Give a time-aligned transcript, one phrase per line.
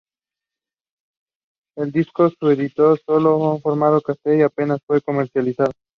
[1.77, 5.73] El disco se editó sólo en formato cassette y apenas fue comercializado.